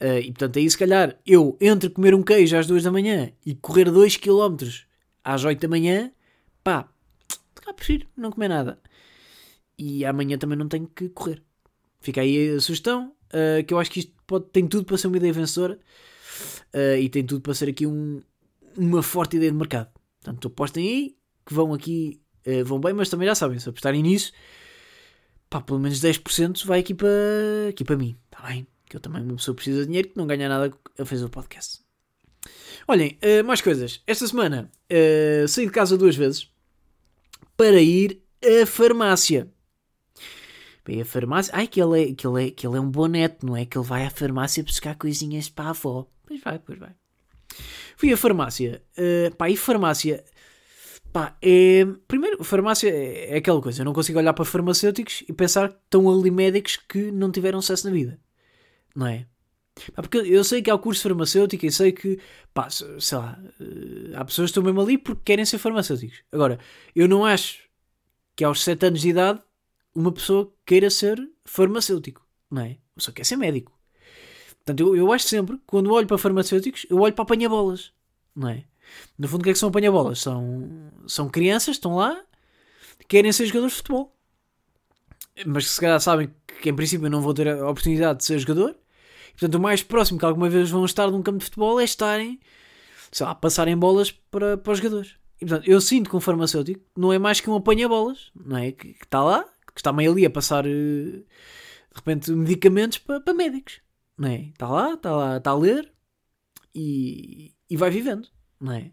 [0.01, 3.31] Uh, e portanto, aí se calhar eu, entre comer um queijo às 2 da manhã
[3.45, 4.55] e correr 2 km
[5.23, 6.11] às 8 da manhã,
[6.63, 6.89] pá,
[7.75, 8.79] prefiro não comer nada.
[9.81, 11.41] E amanhã também não tenho que correr.
[11.99, 15.07] Fica aí a sugestão, uh, que eu acho que isto pode, tem tudo para ser
[15.07, 15.79] uma ideia vencedora
[16.73, 18.21] uh, e tem tudo para ser aqui um,
[18.77, 19.89] uma forte ideia de mercado.
[20.21, 22.21] Portanto, apostem aí que vão aqui,
[22.63, 24.31] vão bem, mas também já sabem, se apostarem nisso,
[25.49, 27.09] pá, pelo menos 10% vai aqui para,
[27.69, 28.67] aqui para mim, está bem?
[28.91, 31.29] que eu também uma pessoa precisa de dinheiro que não ganha nada a fazer o
[31.29, 31.79] podcast.
[32.85, 34.01] Olhem, uh, mais coisas.
[34.05, 36.49] Esta semana uh, saí de casa duas vezes
[37.55, 39.47] para ir à farmácia.
[40.83, 41.53] Bem, a farmácia.
[41.55, 43.65] Ai, que ele, é, que, ele é, que ele é um bom neto, não é?
[43.65, 46.07] Que ele vai à farmácia buscar coisinhas para a avó.
[46.25, 46.95] Pois vai, pois vai.
[47.95, 48.81] Fui à farmácia.
[48.97, 50.23] Uh, pá, e farmácia.
[51.13, 51.85] Pá, é.
[52.07, 53.81] Primeiro, farmácia é aquela coisa.
[53.81, 57.61] Eu não consigo olhar para farmacêuticos e pensar que estão ali médicos que não tiveram
[57.61, 58.19] sucesso na vida.
[58.95, 59.27] Não é?
[59.93, 62.19] Pá, porque eu sei que há o curso farmacêutico e sei que,
[62.53, 66.23] pá, sei lá, uh, há pessoas que estão mesmo ali porque querem ser farmacêuticos.
[66.31, 66.59] Agora,
[66.95, 67.69] eu não acho
[68.35, 69.41] que aos 7 anos de idade
[69.93, 72.67] uma pessoa queira ser farmacêutico, não é?
[72.67, 73.77] Uma pessoa quer ser médico.
[74.57, 77.91] Portanto, eu, eu acho sempre, quando olho para farmacêuticos, eu olho para apanha-bolas,
[78.35, 78.63] não é?
[79.17, 80.19] No fundo, o que é que são apanha-bolas?
[80.19, 82.21] São, são crianças, estão lá,
[83.07, 84.15] querem ser jogadores de futebol.
[85.45, 88.75] Mas se calhar sabem que em princípio não vão ter a oportunidade de ser jogador.
[89.31, 91.83] Portanto, o mais próximo que alguma vez vão estar de um campo de futebol é
[91.83, 92.39] estarem,
[93.11, 95.15] sei lá, passarem bolas para, para os jogadores.
[95.41, 98.71] E portanto, eu sinto que um farmacêutico não é mais que um apanha-bolas, não é?
[98.71, 99.45] Que, está lá,
[99.81, 101.25] está meio ali a passar, eh, de
[101.95, 103.81] repente, medicamentos para, para médicos,
[104.17, 104.41] não é?
[104.49, 105.91] Está lá, está lá, está a ler
[106.75, 108.27] e, e vai vivendo
[108.61, 108.91] não é?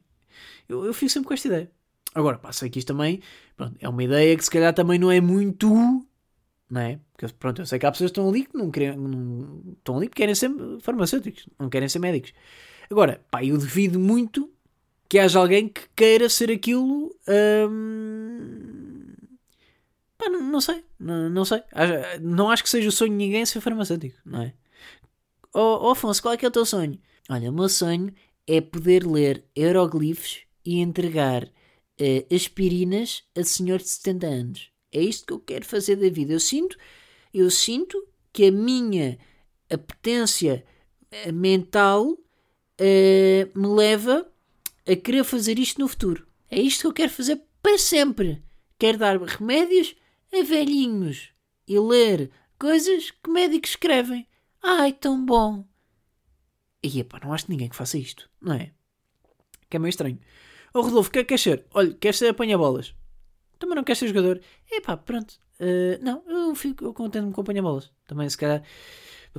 [0.69, 1.71] Eu, eu fico sempre com esta ideia.
[2.15, 3.21] Agora, pá, sei que isto também
[3.57, 5.69] pronto, é uma ideia que se calhar também não é muito.
[6.71, 7.01] Não é?
[7.13, 8.97] Porque pronto, eu sei que há pessoas que estão ali que não querem.
[8.97, 12.33] Não, estão ali porque querem ser farmacêuticos, não querem ser médicos.
[12.91, 14.51] Agora, pá, eu devido muito
[15.09, 17.15] que haja alguém que queira ser aquilo.
[17.71, 18.68] Hum,
[20.19, 21.63] pá, não, sei, não, não sei.
[22.21, 24.53] Não acho que seja o sonho de ninguém ser farmacêutico, não é?
[25.55, 26.99] Oh, oh Afonso, qual é que é o teu sonho?
[27.31, 28.13] Olha, o meu sonho
[28.47, 34.71] é poder ler hieroglifos e entregar uh, aspirinas a senhor de 70 anos.
[34.93, 36.33] É isto que eu quero fazer da vida.
[36.33, 36.77] Eu sinto,
[37.33, 38.03] eu sinto
[38.33, 39.19] que a minha
[39.71, 40.65] apetência
[41.11, 44.27] eh, mental uh, me leva
[44.87, 46.27] a querer fazer isto no futuro.
[46.51, 48.43] É isto que eu quero fazer para sempre.
[48.79, 49.95] Quero dar remédios
[50.33, 51.31] a velhinhos
[51.67, 54.27] e ler coisas que médicos escrevem.
[54.63, 55.65] Ai, tão bom!
[56.83, 58.73] E epá, não acho ninguém que faça isto, não é?
[59.69, 60.19] Que é meio estranho.
[60.73, 61.67] Ô Rodolfo, que queres ser?
[61.73, 62.95] Olha, queres ser apanha-bolas?
[63.59, 64.41] Também não queres ser jogador?
[64.71, 65.41] Epá, pronto.
[65.61, 67.91] Uh, não, eu fico eu contento-me com apanha-bolas.
[68.07, 68.63] Também, se calhar.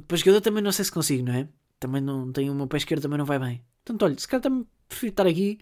[0.07, 1.47] Para jogador também não sei se consigo, não é?
[1.79, 3.63] Também não tenho uma pé esquerda, também não vai bem.
[3.83, 5.59] Portanto, olha, se calhar também prefiro estar aqui,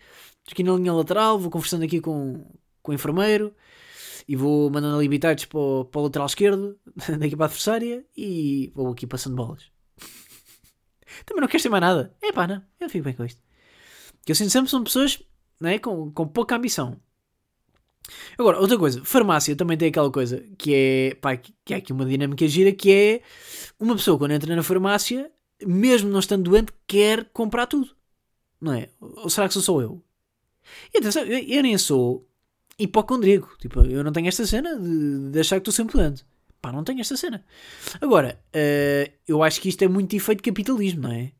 [0.52, 2.46] aqui na linha lateral, vou conversando aqui com,
[2.82, 3.54] com o enfermeiro
[4.28, 6.78] e vou mandando ali para o, para o lateral esquerdo
[7.20, 9.72] da equipa adversária e vou aqui passando bolas.
[11.26, 12.16] Também não queres ter mais nada.
[12.22, 12.62] É pá, não.
[12.80, 13.42] Eu fico bem com isto.
[14.26, 15.22] Que eu sinto sempre são pessoas
[15.60, 17.00] né, com, com pouca ambição.
[18.38, 22.06] Agora, outra coisa, farmácia também tem aquela coisa que é, pá, que é aqui uma
[22.06, 23.22] dinâmica gira que é
[23.80, 25.30] uma pessoa quando entra na farmácia,
[25.66, 27.96] mesmo não estando doente, quer comprar tudo.
[28.62, 28.90] Não é?
[29.00, 30.04] Ou será que sou só eu?
[30.94, 32.28] E atenção, eu, eu nem sou
[32.78, 33.56] hipocondríaco.
[33.60, 36.26] Tipo, eu não tenho esta cena de, de achar que estou sempre doente.
[36.62, 37.44] Pá, não tenho esta cena.
[38.02, 41.32] Agora, uh, eu acho que isto é muito efeito capitalismo, não é?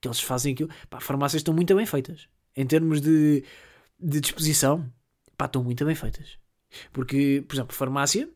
[0.00, 0.70] Que eles fazem aquilo.
[0.88, 2.28] Pá, farmácias estão muito bem feitas.
[2.56, 3.44] Em termos de,
[4.00, 4.90] de disposição,
[5.36, 6.38] pá, estão muito bem feitas.
[6.92, 8.28] Porque, por exemplo, farmácia,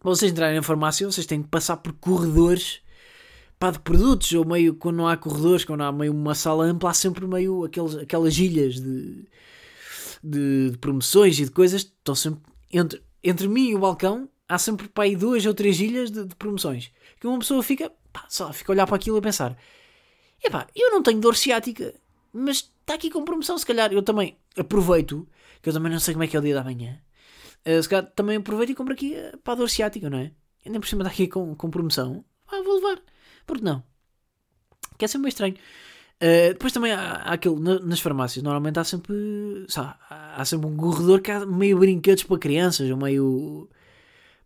[0.00, 2.80] para vocês entrarem na farmácia, vocês têm que passar por corredores
[3.58, 6.90] pá, de produtos, ou meio, quando não há corredores, quando há meio uma sala ampla,
[6.90, 9.26] há sempre meio aqueles, aquelas ilhas de,
[10.24, 12.40] de, de promoções e de coisas, estão sempre
[12.72, 16.24] entre, entre mim e o balcão, há sempre para aí duas ou três ilhas de,
[16.24, 16.90] de promoções.
[17.20, 19.56] Que uma pessoa fica, pá, só fica a olhar para aquilo a pensar:
[20.42, 21.94] epá, eu não tenho dor ciática,
[22.32, 23.58] mas está aqui com promoção.
[23.58, 25.28] Se calhar eu também aproveito,
[25.60, 27.00] que eu também não sei como é que é o dia da manhã.
[27.66, 30.32] Uh, se calhar também aproveito e compro aqui uh, para a dor ciática, não é?
[30.64, 32.24] Ainda por cima está aqui com, com promoção.
[32.48, 33.00] Ah, vou levar.
[33.46, 33.82] Porque não?
[34.98, 35.56] Que é sempre meio estranho.
[36.22, 39.14] Uh, depois também há, há aquilo, na, nas farmácias, normalmente há sempre,
[39.68, 43.68] sabe, há sempre um corredor que há meio brinquedos para crianças, ou meio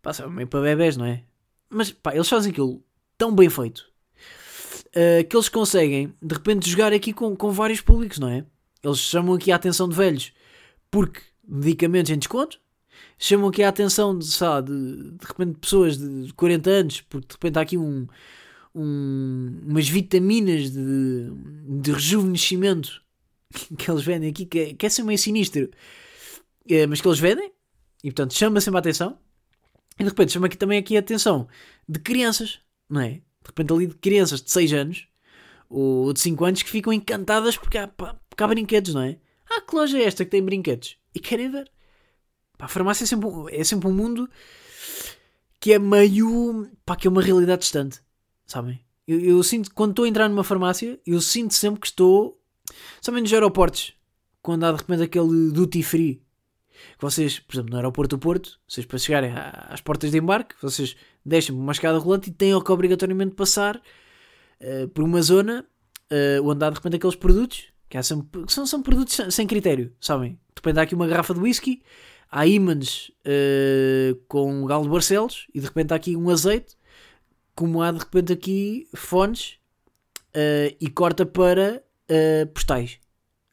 [0.01, 1.23] Pá, meio para bebés, não é?
[1.69, 2.83] Mas pá, eles fazem aquilo
[3.17, 3.79] tão bem feito
[4.87, 8.45] uh, que eles conseguem de repente jogar aqui com, com vários públicos, não é?
[8.81, 10.31] Eles chamam aqui a atenção de velhos
[10.89, 12.59] porque medicamentos em desconto,
[13.17, 17.33] chamam aqui a atenção de, sabe, de, de repente pessoas de 40 anos, porque de
[17.33, 18.07] repente há aqui um,
[18.79, 21.31] um, umas vitaminas de,
[21.81, 23.01] de rejuvenescimento
[23.77, 25.69] que eles vendem aqui, que é, que é assim meio sinistro,
[26.69, 27.51] é, mas que eles vendem,
[28.03, 29.17] e portanto chama sempre a atenção.
[29.99, 31.47] E de repente chama aqui também aqui a atenção
[31.87, 33.09] de crianças, não é?
[33.11, 35.07] De repente ali de crianças de 6 anos
[35.69, 39.17] ou de 5 anos que ficam encantadas porque há, porque há brinquedos, não é?
[39.49, 40.97] Ah, que loja é esta que tem brinquedos?
[41.13, 41.69] E querem ver.
[42.57, 44.29] Pá, a farmácia é sempre, é sempre um mundo
[45.59, 46.69] que é meio.
[46.85, 48.01] pá, que é uma realidade distante,
[48.51, 48.79] sabem?
[49.07, 52.39] Eu, eu sinto, quando estou a entrar numa farmácia, eu sinto sempre que estou.
[53.01, 53.93] Sabem nos aeroportos,
[54.41, 56.21] quando há de repente aquele duty free
[56.97, 60.55] que vocês, por exemplo, no aeroporto do Porto, vocês para chegarem às portas de embarque,
[60.61, 65.65] vocês deixam uma escada rolante e têm que obrigatoriamente passar uh, por uma zona
[66.11, 69.93] uh, o andar de repente aqueles produtos, que, há sempre, são, são produtos sem, critério,
[69.99, 70.33] sabem?
[70.33, 71.81] De repente há aqui uma garrafa de whisky,
[72.31, 76.75] há ímãs uh, com galo de Barcelos e de repente há aqui um azeite,
[77.59, 79.59] como há de repente aqui fones
[80.29, 83.01] uh, e corta para uh, postais.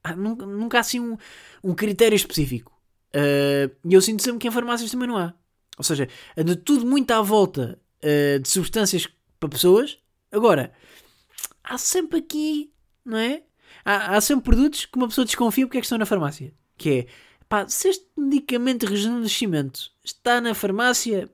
[0.05, 1.17] Ah, nunca, nunca há assim um,
[1.65, 2.73] um critério específico.
[3.13, 5.35] E eu sinto sempre que em farmácias também não há.
[5.77, 7.81] Ou seja, anda tudo muito à volta
[8.41, 9.09] de substâncias
[9.41, 9.99] para pessoas.
[10.31, 10.73] Agora,
[11.65, 12.73] há sempre aqui,
[13.05, 13.43] não é?
[13.85, 16.55] Há, há sempre produtos que uma pessoa desconfia porque é que estão na farmácia.
[16.77, 17.07] Que é,
[17.49, 21.29] pá, se este medicamento de rejuvenescimento está na farmácia,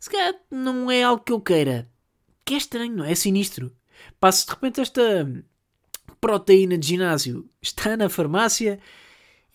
[0.00, 1.90] se calhar não é algo que eu queira.
[2.44, 3.12] Que é estranho, não é?
[3.12, 3.74] É sinistro.
[4.32, 5.44] Se de repente esta
[6.20, 8.78] proteína de ginásio está na farmácia,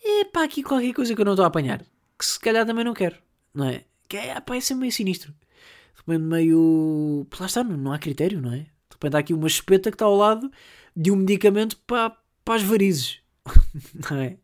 [0.02, 1.84] é pá, aqui qualquer coisa que eu não estou a apanhar.
[2.18, 3.16] Que se calhar também não quero,
[3.54, 3.84] não é?
[4.08, 5.32] Que é, pá, é sempre meio sinistro.
[5.32, 7.26] De repente meio.
[7.38, 8.58] Lá está, não há critério, não é?
[8.58, 10.50] De repente há aqui uma espeta que está ao lado
[10.94, 13.20] de um medicamento para, para as varizes.
[14.10, 14.36] não é?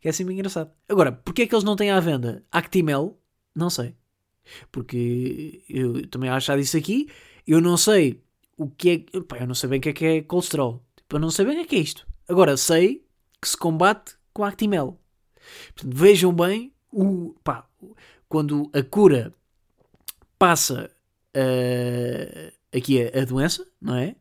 [0.00, 0.70] Que é assim bem engraçado.
[0.88, 3.19] Agora, porquê é que eles não têm à venda Actimel?
[3.54, 3.94] Não sei.
[4.70, 7.08] Porque eu também acho disso aqui.
[7.46, 8.22] Eu não sei
[8.56, 9.20] o que é.
[9.20, 10.84] Pá, eu não sei bem o que é que é colesterol.
[10.96, 12.06] Tipo, eu não sei bem o que é que é isto.
[12.28, 13.04] Agora, sei
[13.40, 15.00] que se combate com Actimel.
[15.74, 17.34] Portanto, vejam bem o.
[17.42, 17.66] Pá,
[18.28, 19.34] quando a cura
[20.38, 20.90] passa
[21.36, 24.16] uh, aqui a, a, doença, não é?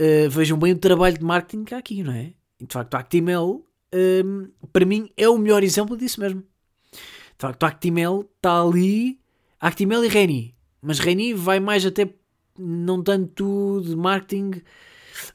[0.00, 2.32] Uh, vejam bem o trabalho de marketing que há aqui, não é?
[2.60, 6.42] De facto, a Actimel, um, para mim, é o melhor exemplo disso mesmo.
[7.38, 9.20] De facto, a Actimel está ali.
[9.60, 10.54] Actimel e Reni.
[10.80, 12.14] Mas Reni vai mais até,
[12.58, 14.60] não tanto de marketing,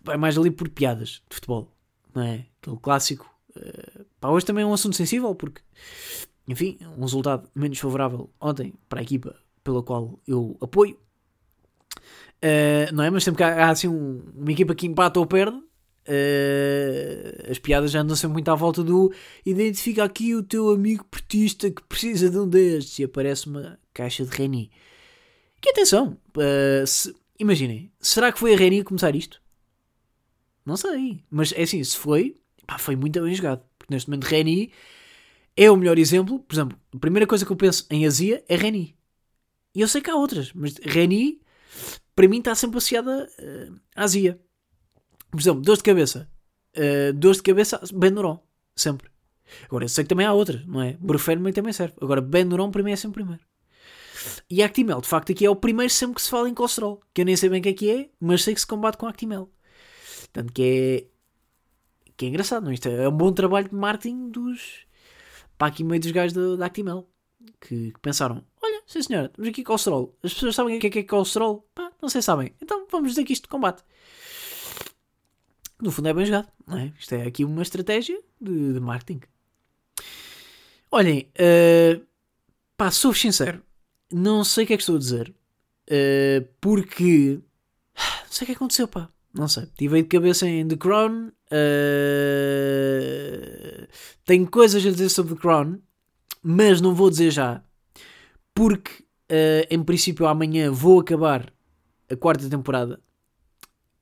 [0.02, 1.72] vai mais ali por piadas de futebol,
[2.14, 2.46] não é?
[2.62, 3.30] Aquele clássico.
[3.56, 5.62] Uh, pá, hoje também é um assunto sensível, porque,
[6.48, 10.98] enfim, um resultado menos favorável ontem para a equipa pela qual eu apoio.
[12.38, 13.10] Uh, não é?
[13.10, 15.60] Mas sempre que há, há assim um, uma equipa que empata ou perde,
[16.10, 19.14] uh, as piadas já andam sempre muito à volta do
[19.46, 24.26] identifica aqui o teu amigo portista que precisa de um destes e aparece uma caixa
[24.26, 24.72] de Reni.
[25.62, 29.42] Que atenção, uh, se, imaginem, será que foi a Reni começar isto?
[30.66, 33.64] Não sei, mas é assim, se foi, pá, foi muito bem jogado.
[33.78, 34.72] Porque neste momento Reni
[35.56, 36.40] é o melhor exemplo.
[36.40, 38.96] Por exemplo, a primeira coisa que eu penso em Azia é Reni.
[39.74, 41.42] E eu sei que há outras, mas Reni,
[42.16, 44.40] para mim, está sempre associada uh, à Azia.
[45.32, 46.30] Por exemplo, dor de cabeça.
[46.76, 48.40] Uh, dor de cabeça, Benuron.
[48.76, 49.10] Sempre.
[49.66, 50.98] Agora, eu sei que também há outras, não é?
[51.00, 51.96] Brufenman também serve.
[52.02, 53.44] Agora, Benuron para mim é sempre primeiro.
[54.50, 57.02] E Actimel, de facto, aqui é o primeiro sempre que se fala em colesterol.
[57.14, 58.98] Que eu nem sei bem o que é que é, mas sei que se combate
[58.98, 59.50] com Actimel.
[60.22, 62.14] Portanto, que é.
[62.18, 62.72] Que é engraçado, não?
[62.72, 62.74] É?
[62.74, 64.86] Isto é um bom trabalho de marketing dos.
[65.58, 67.08] Pá, aqui meio dos gajos da Actimel.
[67.62, 70.18] Que, que pensaram: olha, sim senhora, temos aqui colesterol.
[70.24, 71.68] As pessoas sabem o que é que é colesterol?
[71.74, 72.54] Pá, não sei sabem.
[72.62, 73.84] Então vamos dizer que isto combate
[75.82, 76.94] no fundo é bem jogado, não é?
[77.00, 79.22] Isto é aqui uma estratégia de, de marketing.
[80.92, 82.02] Olhem, uh,
[82.76, 83.62] pá, sou sincero,
[84.12, 87.40] não sei o que é que estou a dizer, uh, porque
[87.96, 89.68] não sei o que aconteceu, pá, não sei.
[89.78, 91.32] Tive de cabeça em The Crown, uh,
[94.26, 95.80] tenho coisas a dizer sobre The Crown,
[96.42, 97.64] mas não vou dizer já,
[98.54, 101.54] porque uh, em princípio amanhã vou acabar
[102.10, 103.00] a quarta temporada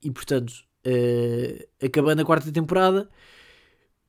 [0.01, 3.09] e portanto uh, acabando a quarta temporada,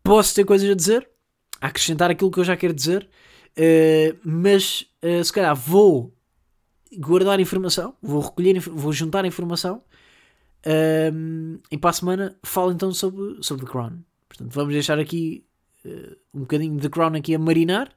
[0.03, 1.09] posso ter coisas a dizer,
[1.61, 3.09] a acrescentar aquilo que eu já quero dizer,
[3.57, 6.14] uh, mas uh, se calhar vou
[6.97, 9.83] guardar informação, vou recolher, vou juntar informação
[11.71, 14.01] e para a semana falo então sobre, sobre The Crown.
[14.29, 15.47] Portanto, vamos deixar aqui
[16.35, 17.91] um bocadinho de The Crown aqui a marinar.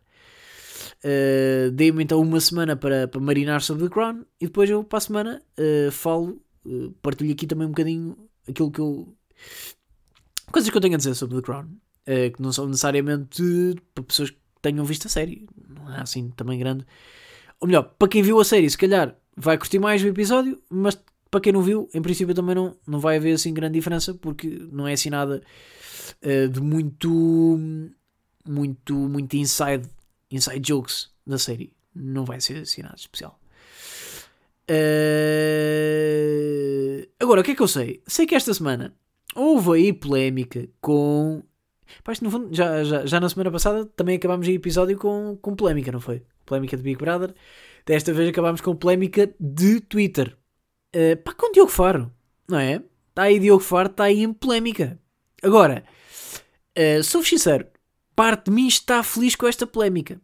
[1.04, 4.98] Uh, Dei-me então uma semana para, para marinar sobre The Crown e depois eu para
[4.98, 8.16] a semana uh, falo, uh, partilho aqui também um bocadinho
[8.52, 9.16] aquilo que eu.
[10.52, 14.04] coisas que eu tenho a dizer sobre The Crown, uh, que não são necessariamente para
[14.04, 16.86] pessoas que tenham visto a série, não é assim também grande.
[17.60, 20.98] Ou melhor, para quem viu a série, se calhar vai curtir mais o episódio, mas
[21.30, 24.48] para quem não viu, em princípio também não, não vai haver assim grande diferença, porque
[24.72, 25.42] não é assim nada
[26.24, 27.58] uh, de muito.
[28.46, 28.94] muito.
[28.94, 29.90] muito inside,
[30.30, 31.74] inside jokes da série.
[31.96, 33.41] Não vai ser assim nada especial.
[34.72, 36.32] Uh...
[37.20, 38.02] Agora, o que é que eu sei?
[38.08, 38.96] Sei que esta semana
[39.36, 41.44] houve aí polémica com.
[42.04, 45.56] Pá, no fundo, já, já, já na semana passada também acabámos o episódio com, com
[45.56, 46.24] polémica, não foi?
[46.46, 47.34] Polémica de Big Brother.
[47.86, 50.38] Desta vez acabámos com polémica de Twitter.
[50.96, 52.12] Uh, pá, com Diogo Faro,
[52.48, 52.82] não é?
[53.10, 54.98] Está aí Diogo Faro, está aí em polémica.
[55.44, 55.84] Agora,
[56.78, 57.68] uh, sou sincero,
[58.16, 60.22] parte de mim está feliz com esta polémica.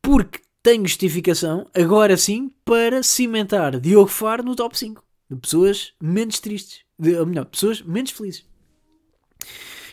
[0.00, 6.40] Porque tenho justificação, agora sim, para cimentar Diogo Faro no top 5 de pessoas menos
[6.40, 8.46] tristes, de, ou melhor, pessoas menos felizes.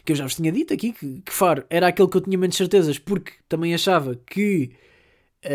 [0.05, 2.37] Que eu já vos tinha dito aqui que, que Faro era aquele que eu tinha
[2.37, 4.71] menos certezas, porque também achava que.
[5.43, 5.51] Uh,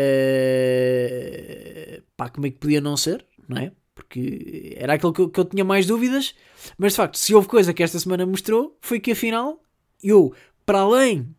[2.15, 3.71] pá, como é que podia não ser, não é?
[3.95, 6.35] Porque era aquele que eu, que eu tinha mais dúvidas,
[6.77, 9.59] mas de facto, se houve coisa que esta semana mostrou, foi que afinal
[10.03, 10.31] eu,
[10.63, 11.35] para além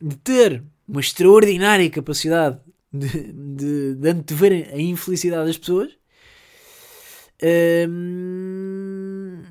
[0.00, 2.58] de ter uma extraordinária capacidade
[2.92, 5.92] de, de, de antever a infelicidade das pessoas.
[7.88, 9.42] Um,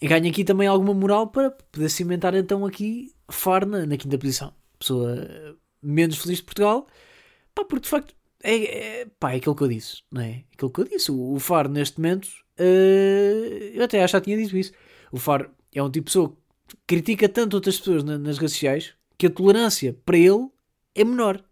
[0.00, 4.52] e ganho aqui também alguma moral para poder cimentar então aqui Far na, quinta posição.
[4.78, 6.86] Pessoa menos feliz de Portugal.
[7.54, 10.44] Pá, porque de facto é, é, pá, é aquilo que eu disse, não é?
[10.52, 11.10] Aquilo que eu disse.
[11.10, 12.26] O, o Far neste momento,
[12.58, 14.72] uh, eu até já tinha dito isso.
[15.10, 16.36] O Far é um tipo de pessoa
[16.68, 20.48] que critica tanto outras pessoas na, nas redes sociais que a tolerância para ele
[20.94, 21.42] é menor.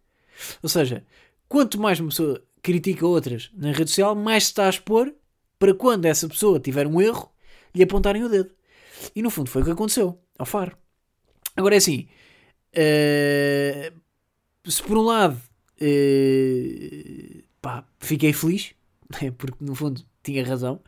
[0.62, 1.04] Ou seja,
[1.48, 5.12] quanto mais uma pessoa critica outras na rede social, mais se está a expor
[5.58, 7.30] para quando essa pessoa tiver um erro,
[7.74, 8.50] lhe apontarem o dedo.
[9.14, 10.76] E no fundo foi o que aconteceu ao Faro.
[11.56, 12.08] Agora é assim,
[12.74, 13.92] uh,
[14.70, 15.36] se por um lado
[15.80, 18.74] uh, pá, fiquei feliz,
[19.20, 20.80] né, porque no fundo tinha razão,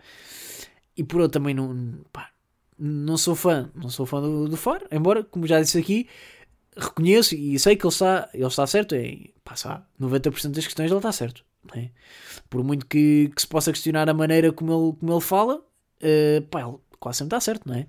[0.97, 2.31] e por outro também não, pá,
[2.79, 6.09] não sou fã, não sou fã do, do Faro, embora, como já disse aqui,
[6.77, 10.99] reconheço e sei que ele está, ele está certo em passar 90% das questões ele
[10.99, 11.45] está certo.
[11.75, 11.91] É?
[12.51, 16.43] Por muito que, que, se possa questionar a maneira como ele, como ele fala, uh,
[16.51, 17.87] pá, ele quase sempre está certo, não é?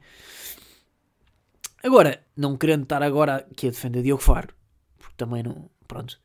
[1.83, 4.53] Agora, não querendo estar agora aqui a defender Diogo Faro,
[4.97, 5.69] porque também não.
[5.87, 6.19] Pronto.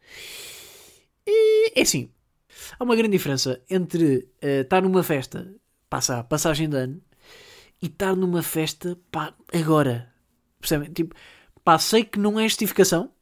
[1.26, 2.10] E, é assim,
[2.78, 5.52] há uma grande diferença entre uh, estar numa festa,
[5.88, 7.02] passar passagem de ano,
[7.82, 10.12] e estar numa festa, pá, agora.
[10.60, 10.92] Percebem?
[10.92, 11.14] Tipo,
[11.64, 13.12] pá, sei que não é justificação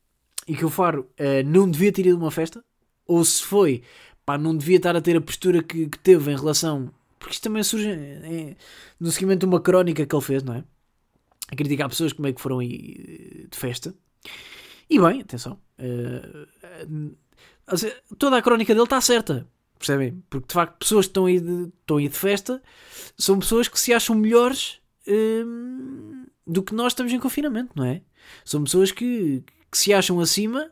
[0.49, 2.65] e que o Faro uh, não devia ter ido a uma festa,
[3.07, 3.83] ou se foi,
[4.25, 6.91] pá, não devia estar a ter a postura que, que teve em relação.
[7.19, 8.57] Porque isto também surge é,
[8.99, 10.65] no seguimento de uma crónica que ele fez, não é?
[11.51, 13.95] A criticar pessoas como é que foram aí de festa.
[14.89, 16.47] E bem, atenção, uh,
[16.87, 19.47] uh, toda a crónica dele está certa,
[19.79, 20.23] percebem?
[20.31, 22.63] Porque de facto, pessoas que estão aí de, estão aí de festa
[23.19, 28.01] são pessoas que se acham melhores uh, do que nós estamos em confinamento, não é?
[28.45, 30.71] São pessoas que, que se acham acima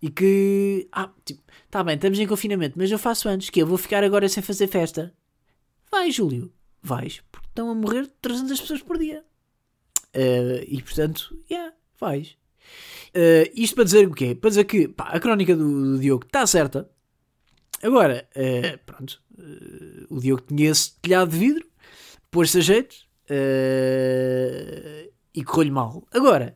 [0.00, 0.88] e que.
[0.92, 4.02] Ah, tipo, tá bem, estamos em confinamento, mas eu faço antes, que eu vou ficar
[4.02, 5.14] agora sem fazer festa.
[5.90, 9.24] Vai, Júlio, vais, porque estão a morrer 300 pessoas por dia.
[10.14, 12.36] Uh, e portanto, yeah, vais.
[13.08, 14.34] Uh, isto para dizer o quê?
[14.34, 16.88] Para dizer que pá, a crónica do, do Diogo está certa.
[17.82, 19.22] Agora, uh, pronto,
[20.10, 21.66] o Diogo tinha esse telhado de vidro,
[22.30, 22.96] pôs-se a jeito
[25.34, 26.06] e correu-lhe mal.
[26.12, 26.54] Agora,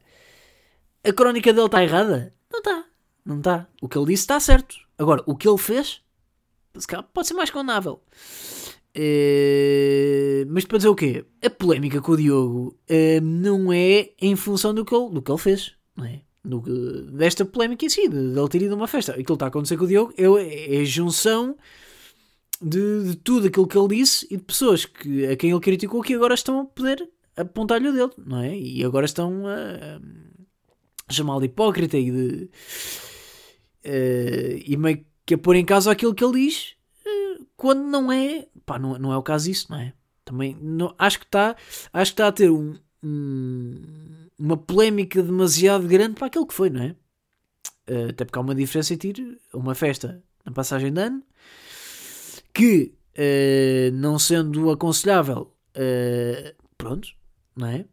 [1.05, 2.35] a crónica dele está errada?
[2.51, 2.85] Não está.
[3.25, 3.69] Não está.
[3.81, 4.77] O que ele disse está certo.
[4.99, 6.03] Agora, o que ele fez
[7.13, 8.03] pode ser mais condenável.
[8.97, 11.25] Uh, mas para dizer o quê?
[11.45, 15.31] A polémica com o Diogo uh, não é em função do que ele, do que
[15.31, 15.75] ele fez.
[15.97, 16.23] Não é?
[16.45, 16.61] Do,
[17.13, 19.13] desta polémica em si, de, de ele ter ido a uma festa.
[19.13, 21.57] Aquilo que está a acontecer com o Diogo é, é a junção
[22.63, 26.03] de, de, tudo aquilo que ele disse e de pessoas que, a quem ele criticou
[26.03, 28.57] que agora estão a poder apontar-lhe o dedo, não é?
[28.57, 30.01] E agora estão a
[31.15, 32.51] chamá-lo hipócrita e de.
[33.85, 36.75] Uh, e meio que a pôr em causa aquilo que ele diz,
[37.07, 38.47] uh, quando não é.
[38.65, 39.93] Pá, não, não é o caso disso, não é?
[40.25, 41.55] Também não, acho que está
[41.93, 43.83] acho que está a ter um, um,
[44.39, 46.97] uma polémica demasiado grande para aquilo que foi, não é?
[47.89, 51.23] Uh, até porque há uma diferença entre uma festa na passagem de ano
[52.53, 52.95] que,
[53.95, 55.53] não sendo aconselhável,
[56.79, 57.09] pronto,
[57.57, 57.85] não é?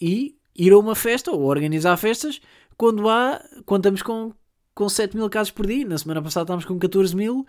[0.00, 2.40] E ir a uma festa ou organizar festas
[2.76, 4.32] quando há, estamos com,
[4.74, 5.86] com 7 mil casos por dia.
[5.86, 7.46] Na semana passada estávamos com 14 mil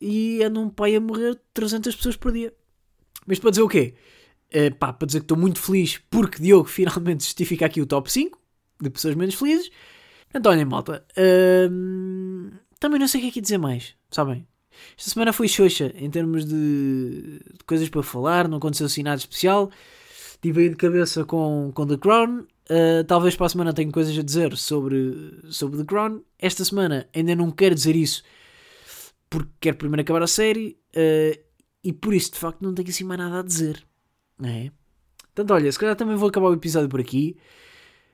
[0.00, 2.52] e andam um pai a morrer 300 pessoas por dia.
[3.26, 3.94] Mas para dizer o quê?
[4.54, 8.10] Uh, pá, para dizer que estou muito feliz porque Diogo finalmente justifica aqui o top
[8.10, 8.38] 5
[8.80, 9.70] de pessoas menos felizes.
[10.34, 11.04] Então, olhem, malta.
[11.12, 14.46] Uh, também não sei o que é que dizer mais, sabem?
[14.96, 19.18] Esta semana foi xoxa em termos de, de coisas para falar, não aconteceu assim nada
[19.18, 19.70] especial.
[20.42, 22.40] Estive aí de cabeça com, com The Crown.
[22.68, 26.20] Uh, talvez para a semana tenha coisas a dizer sobre, sobre The Crown.
[26.36, 28.24] Esta semana ainda não quero dizer isso
[29.30, 31.40] porque quero primeiro acabar a série uh,
[31.84, 33.86] e por isso de facto não tenho assim mais nada a dizer.
[34.36, 34.72] Não é?
[35.32, 37.36] Portanto, olha, se calhar também vou acabar o episódio por aqui.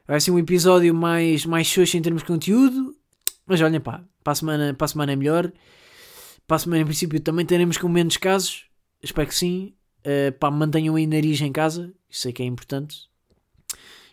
[0.06, 2.94] Vai ser um episódio mais, mais xoxo em termos de conteúdo.
[3.46, 5.50] Mas olha, pá, para a semana, para a semana é melhor.
[6.46, 8.66] Para a semana, em princípio, também teremos com menos casos.
[9.02, 9.72] Espero que sim.
[10.00, 11.90] Uh, pá, mantenham aí nariz em casa.
[12.08, 13.08] Isso sei que é importante.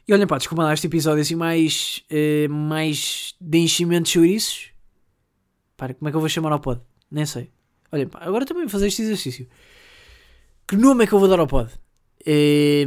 [0.07, 4.69] E olhem, pá, desculpa lá este episódio assim mais, uh, mais de enchimento de chouriços.
[5.75, 6.81] Para, como é que eu vou chamar ao pod?
[7.09, 7.51] Nem sei.
[7.91, 9.47] Olhem, pá, agora também vou fazer este exercício.
[10.67, 11.71] Que nome é que eu vou dar ao pod?
[12.25, 12.85] É...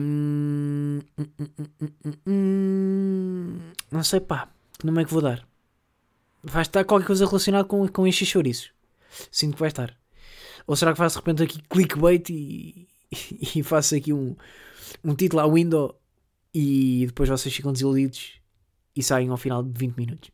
[3.90, 4.48] Não sei, pá.
[4.78, 5.46] Que nome é que vou dar?
[6.42, 8.70] Vai estar qualquer coisa relacionada com, com encher chouriços.
[9.30, 9.96] Sinto que vai estar.
[10.66, 12.86] Ou será que faço de repente aqui clickbait e,
[13.54, 14.36] e faço aqui um,
[15.04, 15.98] um título à window
[16.54, 18.40] e depois vocês ficam desiludidos
[18.94, 20.30] e saem ao final de 20 minutos?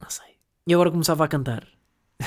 [0.00, 0.36] Não sei.
[0.66, 1.66] E agora começava a cantar.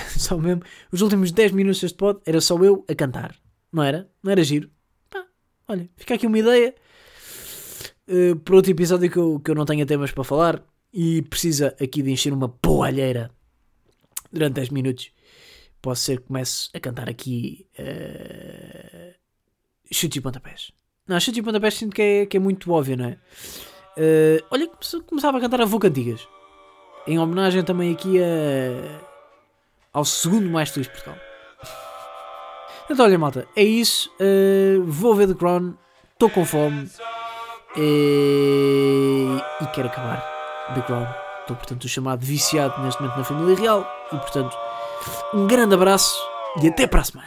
[0.17, 0.63] só mesmo.
[0.91, 3.35] Os últimos 10 minutos deste pod era só eu a cantar.
[3.71, 4.09] Não era?
[4.23, 4.69] Não era giro?
[5.09, 5.25] Pá,
[5.67, 6.73] olha, fica aqui uma ideia.
[8.07, 11.75] Uh, para outro episódio que eu, que eu não tenho temas para falar e precisa
[11.81, 13.31] aqui de encher uma poalheira
[14.31, 15.11] durante 10 minutos.
[15.81, 18.94] Posso ser que comece a cantar aqui uh,
[19.91, 20.71] chute e pontapés.
[21.07, 23.17] Não, chute e pontapés sinto que é, que é muito óbvio, não é?
[23.97, 24.69] Uh, olha,
[25.05, 26.27] começava a cantar a Voca Antigas.
[27.07, 28.99] Em homenagem também aqui a,
[29.93, 31.17] ao segundo mais feliz Portugal.
[32.89, 34.11] Então, olha, malta, é isso.
[34.19, 35.75] Uh, vou ver The Crown.
[36.13, 36.89] Estou com fome.
[37.77, 39.27] E,
[39.61, 40.21] e quero acabar
[40.73, 41.07] The Crown.
[41.41, 44.07] Estou, portanto, chamado viciado neste momento na família real.
[44.11, 44.55] E, portanto,
[45.33, 46.15] um grande abraço
[46.61, 47.25] e até para a semana.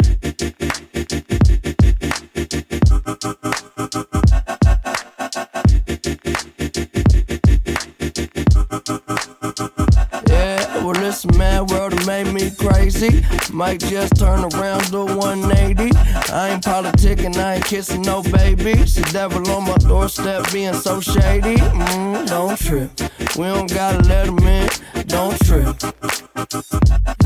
[12.08, 13.22] made me crazy.
[13.52, 15.90] Might just turn around to 180.
[16.32, 18.94] I ain't politicking, I ain't kissing no babies.
[18.94, 21.56] The devil on my doorstep being so shady.
[21.56, 22.90] Mm, don't trip.
[23.36, 24.68] We don't gotta let him in.
[25.06, 25.76] Don't trip.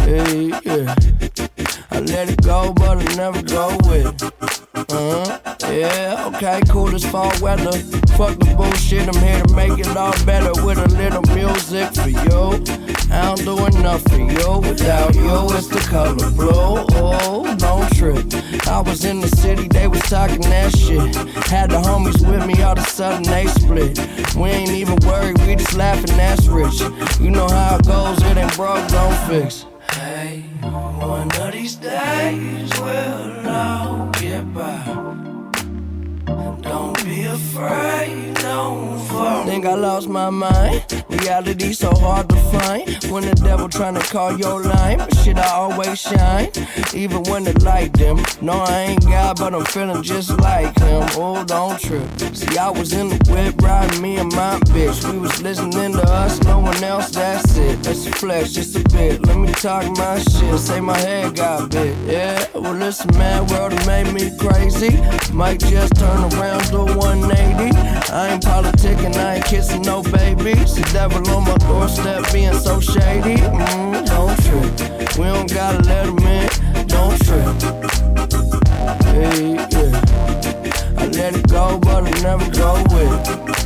[0.00, 1.71] Hey, yeah.
[1.92, 4.32] I let it go, but I never go with it.
[4.74, 5.38] Uh-huh.
[5.70, 7.72] Yeah, okay, cool as fall weather.
[8.16, 12.08] Fuck the bullshit, I'm here to make it all better with a little music for
[12.08, 12.64] you.
[13.12, 14.58] I don't do enough for you.
[14.60, 16.86] Without you, it's the color blue.
[16.96, 18.24] Oh, don't trip.
[18.66, 21.14] I was in the city, they was talking that shit.
[21.52, 23.98] Had the homies with me, all of a sudden they split.
[24.34, 26.80] We ain't even worried, we just laughing, that's rich.
[27.20, 29.66] You know how it goes, it ain't broke, don't fix
[31.62, 34.82] these days will all get by.
[36.60, 38.31] Don't be afraid.
[38.52, 40.84] Think I lost my mind.
[41.08, 42.86] Reality so hard to find.
[43.10, 46.50] When the devil trying to call your line, but shit, I always shine.
[46.92, 48.18] Even when the light dim.
[48.42, 51.02] No, I ain't God, but I'm feeling just like him.
[51.16, 52.06] Oh, don't trip.
[52.34, 55.10] See, I was in the whip riding me and my bitch.
[55.10, 57.82] We was listening to us, no one else, that's it.
[57.82, 59.24] That's the flesh, just a bit.
[59.26, 60.58] Let me talk my shit.
[60.58, 61.96] Say my head got big.
[62.06, 65.00] Yeah, well, listen, man, world made me crazy.
[65.32, 67.76] Might just turn around to 180.
[68.12, 70.74] I ain't politicking, I ain't kissing no babies.
[70.74, 73.36] The devil on my doorstep, being so shady.
[73.36, 76.48] Mm, don't trip, we don't gotta let him in.
[76.86, 77.44] Don't trip.
[79.04, 80.98] Hey, yeah.
[80.98, 83.61] I let it go, but I never go with.